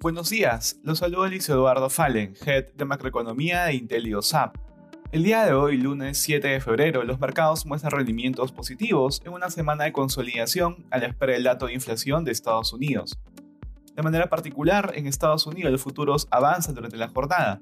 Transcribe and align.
Buenos 0.00 0.30
días, 0.30 0.78
los 0.84 1.00
saluda 1.00 1.28
Luis 1.28 1.48
Eduardo 1.48 1.90
Fallen, 1.90 2.32
Head 2.46 2.74
de 2.74 2.84
Macroeconomía 2.84 3.64
de 3.64 3.74
IntelioSAP. 3.74 4.56
El 5.10 5.24
día 5.24 5.44
de 5.44 5.54
hoy, 5.54 5.76
lunes 5.76 6.18
7 6.18 6.46
de 6.46 6.60
febrero, 6.60 7.02
los 7.02 7.18
mercados 7.18 7.66
muestran 7.66 7.90
rendimientos 7.90 8.52
positivos 8.52 9.20
en 9.24 9.32
una 9.32 9.50
semana 9.50 9.82
de 9.82 9.92
consolidación 9.92 10.86
a 10.92 10.98
la 10.98 11.06
espera 11.06 11.32
del 11.32 11.42
dato 11.42 11.66
de 11.66 11.74
inflación 11.74 12.24
de 12.24 12.30
Estados 12.30 12.72
Unidos. 12.72 13.18
De 13.96 14.04
manera 14.04 14.28
particular, 14.28 14.92
en 14.94 15.08
Estados 15.08 15.48
Unidos 15.48 15.72
los 15.72 15.82
futuros 15.82 16.28
avanzan 16.30 16.76
durante 16.76 16.96
la 16.96 17.08
jornada. 17.08 17.60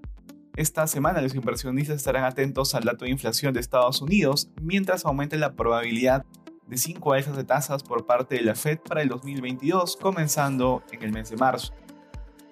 Esta 0.56 0.86
semana 0.86 1.22
los 1.22 1.34
inversionistas 1.34 1.96
estarán 1.96 2.24
atentos 2.24 2.74
al 2.74 2.84
dato 2.84 3.06
de 3.06 3.12
inflación 3.12 3.54
de 3.54 3.60
Estados 3.60 4.02
Unidos 4.02 4.50
mientras 4.60 5.06
aumente 5.06 5.38
la 5.38 5.54
probabilidad 5.54 6.26
de 6.66 6.76
5 6.76 7.14
alzas 7.14 7.34
de 7.34 7.44
tasas 7.44 7.82
por 7.82 8.04
parte 8.04 8.34
de 8.34 8.42
la 8.42 8.54
Fed 8.54 8.78
para 8.80 9.00
el 9.00 9.08
2022, 9.08 9.96
comenzando 9.96 10.82
en 10.92 11.02
el 11.02 11.12
mes 11.12 11.30
de 11.30 11.38
marzo. 11.38 11.72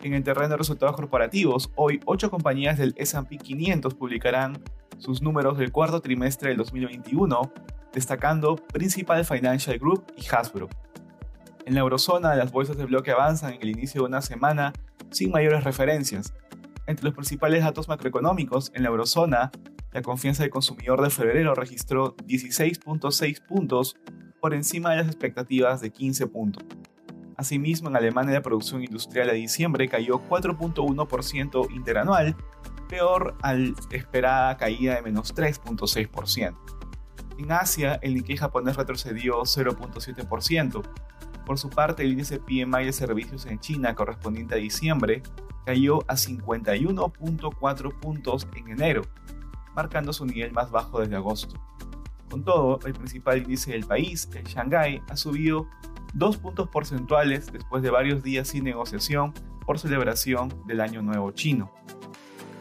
En 0.02 0.12
el 0.14 0.22
terreno 0.22 0.50
de 0.50 0.56
resultados 0.56 0.96
corporativos, 0.96 1.70
hoy 1.76 2.00
8 2.04 2.30
compañías 2.30 2.78
del 2.78 2.94
SP 3.00 3.38
500 3.38 3.94
publicarán 3.94 4.62
sus 4.98 5.22
números 5.22 5.58
del 5.58 5.72
cuarto 5.72 6.00
trimestre 6.00 6.50
del 6.50 6.58
2021, 6.58 7.52
destacando 7.92 8.56
Principal 8.56 9.24
Financial 9.24 9.78
Group 9.78 10.04
y 10.16 10.24
Hasbro. 10.34 10.68
En 11.66 11.74
la 11.74 11.80
eurozona, 11.80 12.34
las 12.34 12.52
bolsas 12.52 12.76
de 12.76 12.84
bloque 12.84 13.10
avanzan 13.10 13.54
en 13.54 13.62
el 13.62 13.70
inicio 13.70 14.02
de 14.02 14.08
una 14.08 14.20
semana 14.20 14.72
sin 15.10 15.30
mayores 15.30 15.64
referencias. 15.64 16.34
Entre 16.86 17.04
los 17.04 17.14
principales 17.14 17.64
datos 17.64 17.88
macroeconómicos, 17.88 18.70
en 18.74 18.82
la 18.82 18.90
eurozona, 18.90 19.50
la 19.92 20.02
confianza 20.02 20.42
del 20.42 20.50
consumidor 20.50 21.00
de 21.02 21.08
febrero 21.08 21.54
registró 21.54 22.16
16.6 22.16 23.42
puntos 23.42 23.96
por 24.40 24.52
encima 24.52 24.90
de 24.90 24.96
las 24.96 25.06
expectativas 25.06 25.80
de 25.80 25.90
15 25.90 26.26
puntos. 26.26 26.64
Asimismo, 27.36 27.88
en 27.88 27.96
Alemania 27.96 28.34
la 28.34 28.42
producción 28.42 28.82
industrial 28.82 29.28
de 29.28 29.34
diciembre 29.34 29.88
cayó 29.88 30.20
4.1% 30.28 31.70
interanual 31.74 32.36
peor 32.88 33.36
al 33.42 33.74
esperada 33.90 34.56
caída 34.56 34.94
de 34.94 35.02
menos 35.02 35.34
3.6%. 35.34 36.54
En 37.38 37.50
Asia, 37.50 37.98
el 38.02 38.14
Nikkei 38.14 38.36
japonés 38.36 38.76
retrocedió 38.76 39.40
0.7%. 39.40 40.82
Por 41.44 41.58
su 41.58 41.68
parte, 41.68 42.04
el 42.04 42.12
índice 42.12 42.38
PMI 42.38 42.86
de 42.86 42.92
servicios 42.92 43.46
en 43.46 43.58
China 43.58 43.94
correspondiente 43.94 44.54
a 44.54 44.58
diciembre 44.58 45.22
cayó 45.66 46.02
a 46.08 46.14
51.4 46.14 48.00
puntos 48.00 48.46
en 48.54 48.68
enero, 48.68 49.02
marcando 49.74 50.12
su 50.12 50.24
nivel 50.26 50.52
más 50.52 50.70
bajo 50.70 51.00
desde 51.00 51.16
agosto. 51.16 51.56
Con 52.30 52.44
todo, 52.44 52.78
el 52.86 52.94
principal 52.94 53.38
índice 53.38 53.72
del 53.72 53.84
país, 53.84 54.28
el 54.34 54.44
Shanghai, 54.44 55.02
ha 55.08 55.16
subido 55.16 55.68
2 56.14 56.36
puntos 56.38 56.68
porcentuales 56.68 57.52
después 57.52 57.82
de 57.82 57.90
varios 57.90 58.22
días 58.22 58.48
sin 58.48 58.64
negociación 58.64 59.32
por 59.66 59.78
celebración 59.78 60.52
del 60.66 60.80
Año 60.80 61.02
Nuevo 61.02 61.32
Chino. 61.32 61.72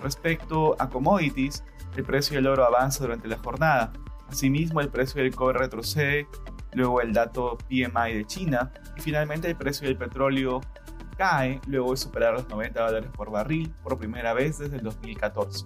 Respecto 0.01 0.75
a 0.79 0.89
commodities, 0.89 1.63
el 1.95 2.03
precio 2.03 2.35
del 2.35 2.47
oro 2.47 2.65
avanza 2.65 3.03
durante 3.03 3.27
la 3.27 3.37
jornada. 3.37 3.93
Asimismo, 4.27 4.81
el 4.81 4.89
precio 4.89 5.21
del 5.21 5.35
cobre 5.35 5.59
retrocede, 5.59 6.27
luego 6.73 7.01
el 7.01 7.13
dato 7.13 7.57
PMI 7.69 8.13
de 8.15 8.25
China 8.25 8.71
y 8.97 9.01
finalmente 9.01 9.49
el 9.49 9.55
precio 9.55 9.87
del 9.87 9.97
petróleo 9.97 10.61
cae 11.15 11.61
luego 11.67 11.91
de 11.91 11.97
superar 11.97 12.33
los 12.33 12.49
90 12.49 12.85
dólares 12.85 13.09
por 13.15 13.29
barril 13.29 13.71
por 13.83 13.99
primera 13.99 14.33
vez 14.33 14.57
desde 14.57 14.77
el 14.77 14.83
2014. 14.83 15.65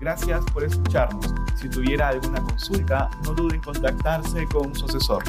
Gracias 0.00 0.44
por 0.52 0.64
escucharnos. 0.64 1.32
Si 1.54 1.70
tuviera 1.70 2.08
alguna 2.08 2.42
consulta, 2.42 3.08
no 3.24 3.34
duden 3.34 3.56
en 3.56 3.62
contactarse 3.62 4.44
con 4.46 4.74
su 4.74 4.86
asesor. 4.86 5.22